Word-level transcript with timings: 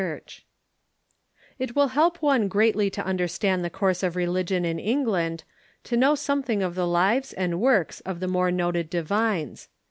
]It 1.59 1.75
will 1.75 1.89
help 1.89 2.23
one 2.23 2.47
greatly 2.47 2.89
to 2.89 3.05
understand 3.05 3.63
the 3.63 3.69
course 3.69 4.01
of 4.01 4.15
religion 4.15 4.65
in 4.65 4.79
England 4.79 5.43
to 5.83 5.95
know 5.95 6.15
something 6.15 6.63
of 6.63 6.73
the 6.73 6.87
lives 6.87 7.33
and 7.33 7.61
works 7.61 7.99
of 7.99 8.19
the 8.19 8.27
more 8.27 8.49
noted 8.49 8.89
divines. 8.89 9.69